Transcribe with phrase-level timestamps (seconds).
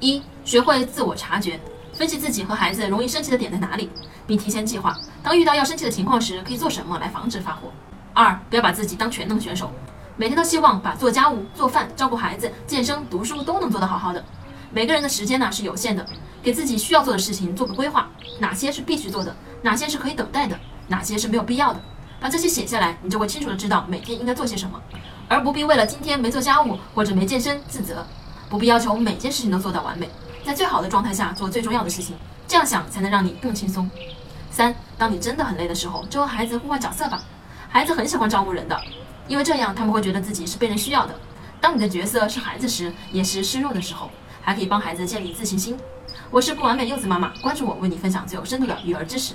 [0.00, 1.58] 一、学会自我察觉，
[1.92, 3.90] 分析自己和孩子容易生气的点在哪里，
[4.26, 7.72] 并提前计划，当遇到要生气的情况时，可以做什么来防止发火。
[8.14, 9.70] 二、不要把自己当全能选手，
[10.16, 14.24] 每天都希望把做家务、做饭、照顾孩子、健身、读书都能做得好好的。
[14.70, 16.06] 每个人的时间呢是有限的，
[16.42, 18.08] 给自己需要做的事情做个规划，
[18.38, 20.58] 哪些是必须做的，哪些是可以等待的，
[20.88, 21.80] 哪些是没有必要的，
[22.20, 24.80] 把这些写下来，你就会清楚的知道每天应该做些什么，
[25.26, 28.06] 而不必为了今天没做家务或者没健身自责。
[28.48, 30.08] 不必要求每件事情都做到完美，
[30.44, 32.16] 在最好的状态下做最重要的事情，
[32.46, 33.90] 这样想才能让你更轻松。
[34.50, 37.22] 三，当你真的很累的时候，就和孩子互换角色吧。
[37.68, 38.80] 孩子很喜欢照顾人的，
[39.26, 41.14] 因为这样他们会觉得自己是被人需要的。
[41.60, 45.76] 当你的角色是孩子时，也是示弱的时候，还可以帮孩子建立自信心。
[46.30, 49.34] 我是不完美柚子妈妈，关注我，为你分享最有深度的育儿知识。